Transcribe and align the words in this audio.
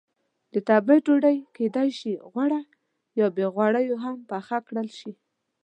د 0.53 0.55
تبۍ 0.67 0.97
ډوډۍ 1.05 1.37
کېدای 1.55 1.89
شي 1.99 2.11
غوړه 2.31 2.61
یا 3.19 3.27
بې 3.35 3.45
غوړیو 3.53 3.97
هم 4.03 4.15
پخه 4.29 4.57
کړل 4.67 4.89
شي. 4.99 5.11